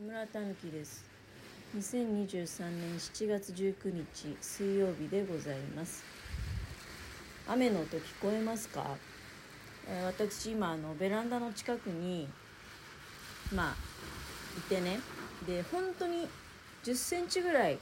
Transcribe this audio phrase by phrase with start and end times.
[0.00, 1.04] 村たぬきです。
[1.76, 6.04] 2023年7月19日水曜日でございます。
[7.48, 8.96] 雨の音聞こえますか、
[9.88, 12.28] えー、私今あのベランダの近くに
[13.52, 13.74] まあ
[14.56, 15.00] いてね。
[15.48, 16.28] で本当に
[16.84, 17.80] 10センチぐらい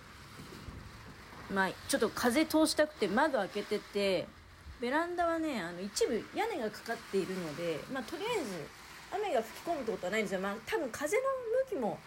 [1.53, 4.27] まあちょっと風通したくて窓開けてて
[4.81, 10.41] ベランダはねあの一部屋根がかかっているのでまあとりあえず雨が吹き込むってことはないんですよ。
[10.41, 11.23] まあ多分風の
[11.71, 11.99] 向きも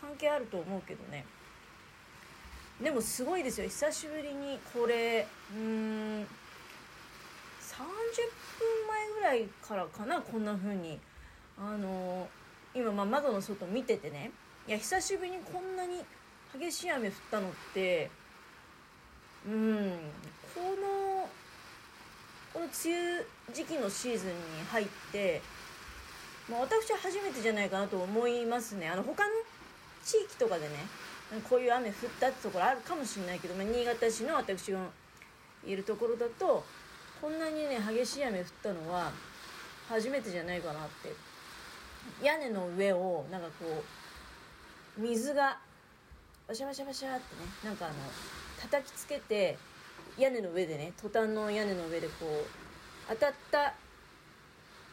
[0.00, 1.24] 関係あると思うけどね。
[2.82, 3.68] でもすごいですよ。
[3.68, 6.26] 久しぶりにこれうん30分
[8.88, 10.98] 前ぐらいからかなこんな風に。
[11.58, 12.26] あの
[12.74, 14.30] 今ま窓の外見ててね。
[14.66, 16.02] いや久しぶりにこんなに
[16.58, 18.10] 激しい雨降ったのって
[19.46, 19.90] うん
[20.54, 21.28] この
[22.52, 24.34] この梅雨時期のシーズンに
[24.70, 25.40] 入って
[26.50, 28.88] まあ、私は初めてじゃないかなと思いますね。
[28.88, 29.30] あの他の
[30.04, 30.74] 地域とかでね
[31.48, 34.80] こういう雨降ったってところあるかもしれないけど、まあ、新潟市の私が
[35.64, 36.64] いるところだと
[37.20, 39.12] こんなにね激しい雨降ったのは
[39.88, 41.30] 初めてじゃないかなって。
[42.22, 43.82] 屋根の上をなんかこ
[44.98, 45.58] う水が
[46.48, 47.20] バシャバシャバシャってね
[47.64, 47.94] なんかあの
[48.60, 49.56] 叩きつけて
[50.18, 52.46] 屋根の上でねトタンの屋根の上でこう
[53.08, 53.74] 当たった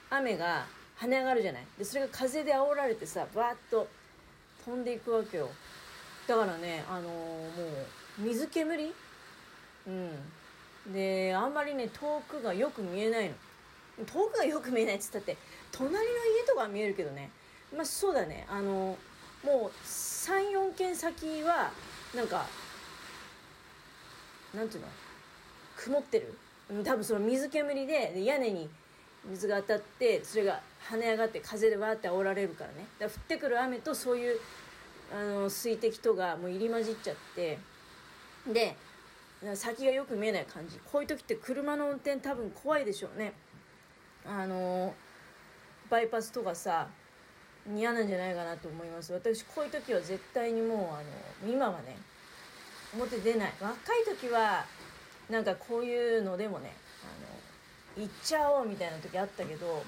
[0.09, 0.65] 雨が
[0.99, 1.65] 跳ね上がるじゃない？
[1.77, 3.87] でそれが風で煽られてさバーッと
[4.65, 5.49] 飛んでいくわけよ。
[6.27, 7.09] だからねあのー、も
[8.19, 8.93] う水煙？
[9.87, 10.93] うん。
[10.93, 13.35] であんまりね遠くがよく見えないの。
[14.05, 15.37] 遠くがよく見えないっつったって
[15.71, 17.29] 隣の家とかは見えるけどね。
[17.75, 18.45] まあそうだね。
[18.49, 21.71] あのー、もう34軒先は
[22.15, 22.45] なんか
[24.53, 24.87] なんていうの？
[25.77, 26.37] 曇ってる。
[26.83, 28.69] 多分その水煙で屋根に
[29.25, 32.87] 水が当たってそれが跳ね上がって風でわーって煽られるからね。
[32.99, 34.39] だから降ってくる雨とそういう
[35.13, 37.57] あの水滴とがもう入り混じっちゃって
[38.47, 38.75] で
[39.55, 40.79] 先がよく見えない感じ。
[40.91, 43.33] こういう時って車の運転多分怖いでしょうね。
[44.25, 44.93] あの
[45.89, 46.87] バイパスとかさ
[47.75, 49.13] 嫌なんじゃないかなと思います。
[49.13, 51.97] 私こういう時は絶対にもうあの今はね
[52.93, 53.53] 表出ない。
[53.59, 53.75] 若い
[54.05, 54.65] 時は
[55.29, 56.73] なんかこういうのでもね
[57.03, 57.36] あの
[57.97, 59.83] 行っちゃおうみたいな時あったけど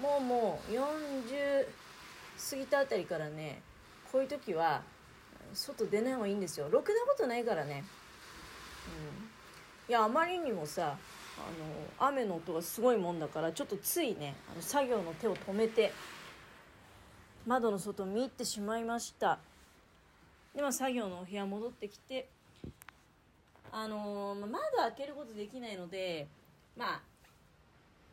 [0.00, 1.66] もうもう40
[2.50, 3.60] 過ぎたあたりからね
[4.12, 4.82] こういう時は
[5.52, 6.68] 外出ない方がいいんですよ。
[6.70, 7.84] ろくなことないからね、
[9.86, 10.96] うん、いやあまりにもさ
[11.38, 15.92] あの雨の音がすごいもんだからちょっとついねあの作業の手を止めて
[17.46, 19.38] 窓の外見入ってしまいました。
[20.54, 22.28] でまあ作業のお部屋戻ってきて
[23.70, 26.26] あのー、窓開けることできないので
[26.76, 27.00] まあ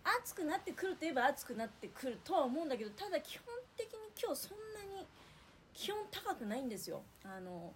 [0.06, 3.46] 暑くなってくるといえば暑くなってくるとは思うんだけどただ基本
[3.76, 5.06] 的に今日そんなに
[5.74, 7.02] 気温高くないんですよ。
[7.24, 7.74] あの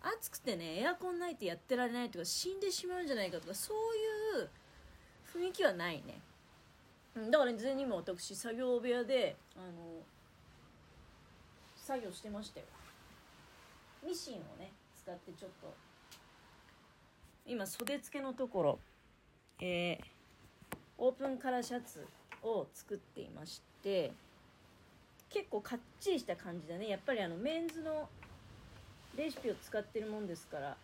[0.00, 4.48] 暑くてねエアコンないとやってられないとか死んでしまうんじゃないかとかそういう
[5.46, 6.20] 雰囲気はないね。
[7.30, 10.02] だから、ね、事前にも私作業部屋であの
[11.76, 12.66] 作業してましたよ。
[14.06, 15.74] ミシンをね使ってちょっと。
[17.44, 18.78] 今袖付けのところ。
[19.60, 20.11] えー
[20.98, 22.06] オープンカラーシャツ
[22.42, 24.12] を作っていまして
[25.30, 26.88] 結構かっちりした感じだね。
[26.88, 28.08] やっぱりあのメンズの
[29.16, 30.76] レシピを使ってるもんですから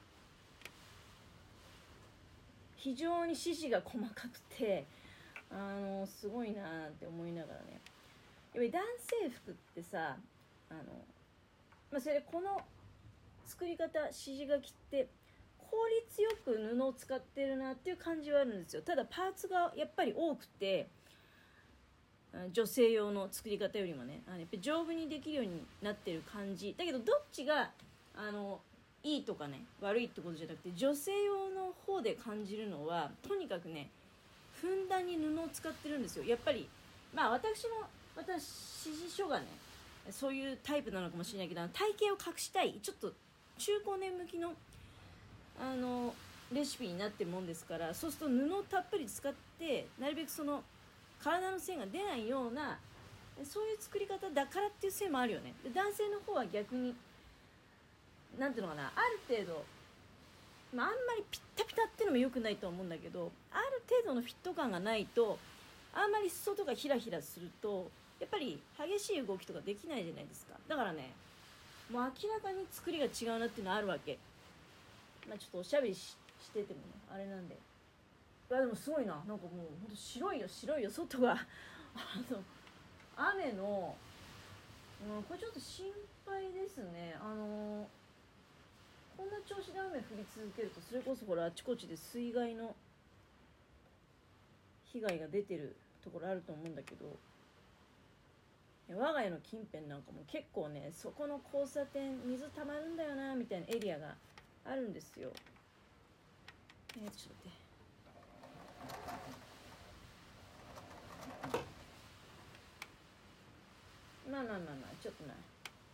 [2.77, 4.85] 非常に指示が細かくて
[5.51, 7.65] あのすごいなーって思いながらね。
[7.73, 7.81] やっ
[8.55, 8.83] ぱり男
[9.23, 10.17] 性服ってさ
[10.71, 10.81] あの、
[11.91, 12.61] まあ、それでこの
[13.47, 15.09] 作り方指示書きって
[15.71, 18.83] 効率よく布を使ってるなっていう感じはあるんですよ。
[18.83, 20.89] ただパーツがやっぱり多くて
[22.53, 26.75] 女性用の作り方よりもねあのやっぱり丈夫にできるようになってる感じ。
[26.77, 27.71] だけどどっちが
[28.15, 28.61] あの
[29.03, 33.91] いいとかね悪いってことじゃなくて女性用の方で感じるのはとにかくね
[34.61, 36.25] ふんだんに布を使ってるんですよ。
[36.25, 36.69] やっぱり
[37.15, 39.47] まあ私の私指示書がね
[40.11, 43.12] そういうタイプなのかもしれないけど体型を隠したいちょっと
[43.59, 44.53] 中高年向きの
[45.60, 46.14] あの
[46.52, 50.62] レシピになってるもんですからそうすると布をたっぷり使ってなるべくその
[51.22, 52.78] 体の線が出ないような
[53.44, 55.55] そういう作り方だからっていう線もあるよね。
[55.62, 56.94] で男性の方は逆に
[58.38, 59.64] 何ていうのかなある程度、
[60.75, 65.38] まあ、あんまりピッタピタっていうのも良くないと思うんだけどある程度のフィット感がないと
[65.93, 67.90] あんまり裾とかヒラヒラすると
[68.20, 70.55] やっぱり激しい動きとかできないじゃないですか。
[70.69, 71.12] だからね
[71.90, 74.19] もう明らかに作りが違うなっていうのはあるわけ。
[75.29, 76.17] まあ、ちょっとおしゃべりし
[76.53, 77.55] ててもねあれなんで。
[77.55, 79.15] いやでもすごいな。
[79.15, 79.41] なんかもう
[79.83, 81.33] ほんと白いよ白いよ外が。
[81.33, 81.37] あ
[82.31, 82.43] の
[83.17, 83.95] 雨の
[85.01, 85.93] うん、これちょっと心
[86.27, 87.15] 配ですね。
[87.21, 87.87] あの
[89.17, 92.75] こんな調子で雨降り続けるとそれこそほらあちこちで水害の
[94.93, 97.17] 被害が出てるところあると思うんだけど。
[98.97, 104.15] 我が家の近辺なんかも結構ねそこの交差点水たまるんだよなみたいなエリアが
[104.64, 105.31] あるんですよ。
[106.96, 107.69] えー、ちょっと待って。
[114.31, 115.34] まあまあまあまあちょっとな。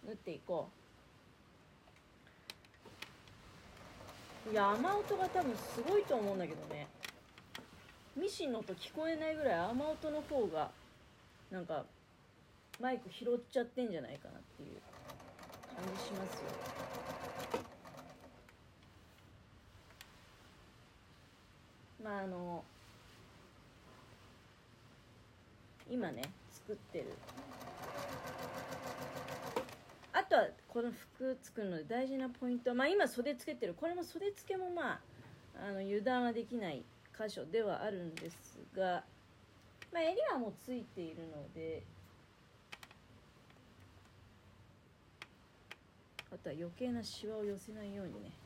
[0.06, 0.68] 縫っていこ
[4.46, 4.50] う。
[4.50, 6.86] いや雨音が多分すごいと思うんだけどね。
[8.16, 10.70] ミシンの音聞こえないぐらい雨音の方が
[11.50, 11.84] なんか
[12.80, 14.80] マイク拾っちゃってんじゃないかなっていう
[15.74, 17.23] 感じしますよ。
[22.04, 22.62] まああの
[25.90, 27.06] 今ね作ってる。
[30.12, 32.74] あとはこの服作るので大事なポイント。
[32.74, 33.72] まあ今袖つけてる。
[33.72, 35.00] これも袖付けもまあ
[35.66, 36.84] あの油断はできない
[37.18, 39.02] 箇所ではあるんですが、
[39.90, 41.82] まあ、襟はもうついているので
[46.30, 48.43] あとは余計なシワを寄せないようにね。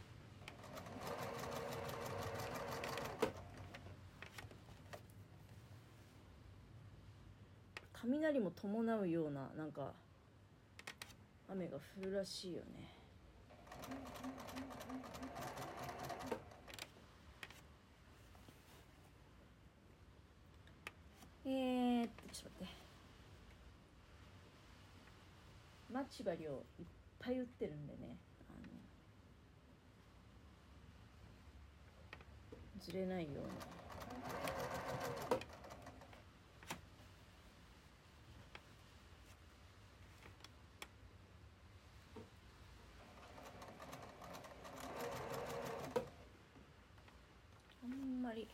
[8.02, 9.92] 雷も伴うようななんか
[11.50, 12.94] 雨が降るらしいよね。
[21.44, 22.88] えーっとちょっと待って。
[25.92, 26.86] 待ち針をいっ
[27.18, 28.16] ぱい打ってるんでね。
[28.48, 28.68] あの
[32.80, 33.50] ずれないように
[47.84, 48.46] あんまり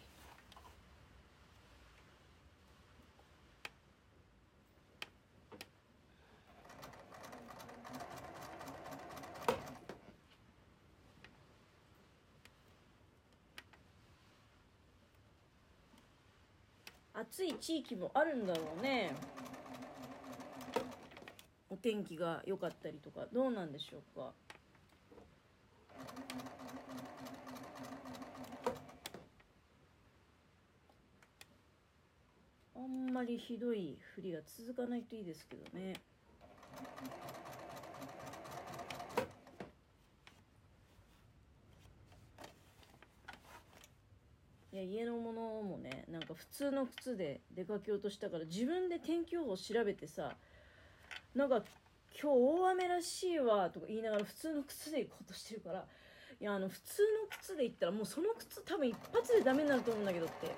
[17.15, 19.15] 暑い地域もあるんだろうね。
[21.71, 24.33] お天気が良かったりとかどうなんでしょうか？
[32.77, 35.95] あんまりひどい降りが続かないといいですけどね。
[44.73, 45.79] いや家のものも
[46.15, 50.37] なんか普通の靴で出かけようとしたから自分で天気予報調べてさ
[51.35, 51.57] なんか
[52.23, 55.85] 今日大雨らしいわとか言いながら普通の靴で行こうとしてるから
[56.41, 60.55] いやあの普通の靴で行ったらもうその靴多分一発でダメになると思うんだけどって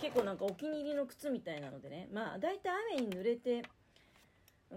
[0.00, 2.08] 結構なんかお気に入りの靴みたいなのでね。
[2.10, 3.62] まあ大体雨に濡れて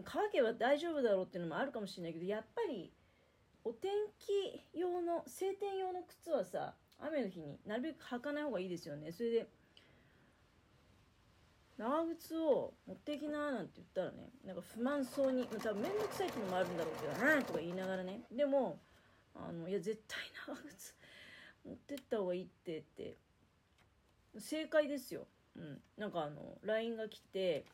[0.04, 2.92] 乾けば大丈夫だろうっていうのもあるかもしれないけどやっぱり
[3.64, 9.12] お天気用の晴天用の靴はさ雨の日になるべく履かない方がいいですよね。
[9.12, 9.48] それで
[11.78, 18.22] 長靴を持ってきななんて言ったらねなんか不満そうに多分面倒くさいっていうのもあるんだろうけどなとか言いながらね。
[18.32, 18.80] でも
[19.36, 20.96] あのいや絶対長靴
[21.66, 23.18] 持ってった方がいいってって
[24.38, 27.66] 正解ですよ、うん、なんかあの LINE が来て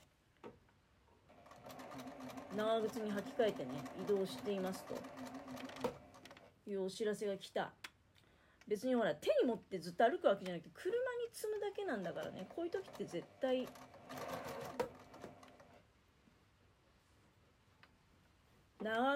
[2.55, 3.71] 長靴に履き替えてね
[4.03, 4.95] 移動していますと。
[6.71, 7.71] いうお知らせが来た。
[8.67, 10.95] 別にほら手に持ってずっと歩くわけじゃなくて車に
[11.33, 13.67] 積むだけなんだからねこういう時って絶対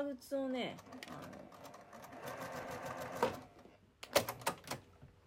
[0.06, 1.28] 長靴をねあの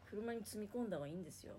[0.08, 1.54] 車に積み込んだ方がいいんですよ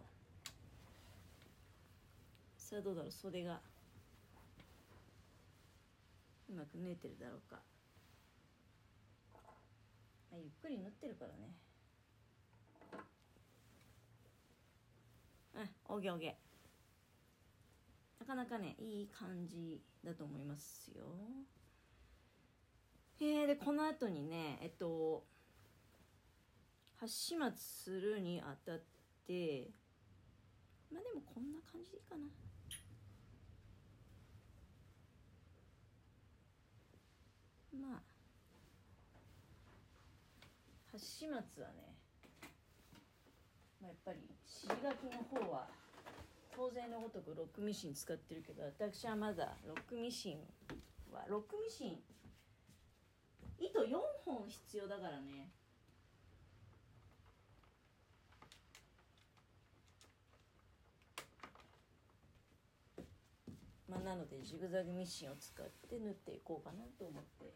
[2.58, 3.60] さあどうだろう袖が
[6.50, 7.58] うまく縫えてるだろうか、
[10.32, 11.52] まあ、ゆっくり縫ってるからね
[15.56, 16.34] うん、オーケーオーケー。
[18.22, 21.04] なかなかね、いい感じだと思いますよ。
[23.22, 25.26] えー、で、この後にね、えっと、
[27.06, 28.82] 始末するにあたっ
[29.28, 29.70] て、
[30.92, 32.26] まあでもこんな感じでいいかな。
[37.80, 38.02] まあ、
[40.98, 41.96] 始末はね、
[43.82, 44.20] まあ、やっぱり
[44.64, 45.68] 指書きの方は
[46.56, 50.40] 当然のごとくロックミシン使ってるけど私はまだロックミシン
[51.14, 51.98] はロックミシン
[53.60, 55.52] 糸4本必要だからね。
[63.90, 67.54] まあなのでジグザグミシンを使って縫っていこうかなと思って。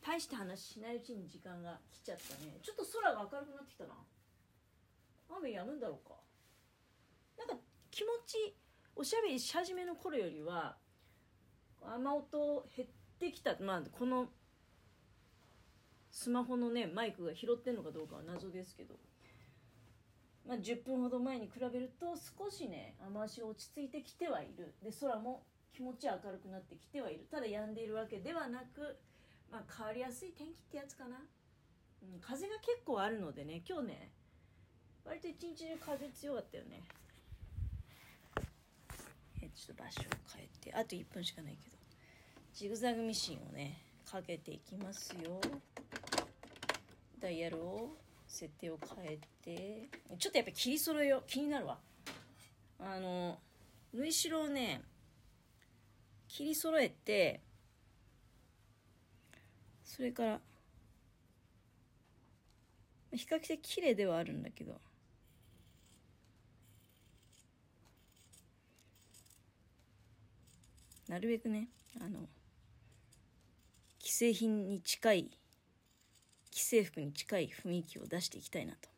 [0.00, 2.58] 大した話しないうちに時間が来ちゃったね。
[2.62, 3.94] ちょっと空が明るくなってきたな。
[5.36, 6.14] 雨止むんだろうか。
[8.26, 8.56] ち
[8.96, 10.76] おしゃべりし始めの頃よりは
[11.82, 12.88] 雨音減っ
[13.18, 14.28] てきたまあこの
[16.10, 18.94] スマホのねマイクが拾ってんのかどうかは謎ですけど
[20.46, 24.74] まあ10分ほど前に比べると少しね雨足落ち着いてきてはいる。
[24.82, 25.42] で空も
[25.74, 27.26] 気持ち明るくなってきてはいる。
[27.30, 28.96] ただ止んでいるわけではなく
[29.54, 31.16] まあ、変わりやすい天気ってやつかな、
[32.02, 34.10] うん、風が結構あるのでね今日ね
[35.04, 36.82] 割と一日中風強かったよね。
[39.54, 41.76] ちょっと場所を変えてあと1分しかないけど
[42.52, 43.80] ジグザグミシンをね
[44.10, 45.40] かけていきますよ。
[47.20, 47.96] ダイヤルを
[48.26, 51.78] 設定を変えてちょっとやっぱ切り揃えよ気になるわ。
[52.78, 53.38] あの
[53.92, 54.82] 縫い代をね
[56.28, 57.40] 切り揃えて
[59.84, 60.40] それから
[63.12, 64.80] 比較的綺麗ではあるんだけど
[71.08, 71.68] なるべくね
[72.00, 72.28] あの
[74.00, 75.30] 既製品に近い
[76.50, 78.88] 既製服に近い雰囲気を出していきたいなと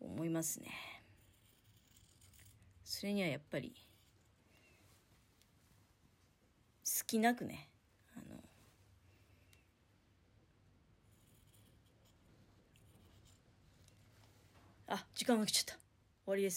[0.00, 0.68] 思いますね。
[2.84, 3.72] それにはやっぱり
[6.82, 7.68] 隙なくね
[14.88, 15.74] あ時間が来ちゃった。
[15.74, 15.80] 終
[16.26, 16.48] わりです。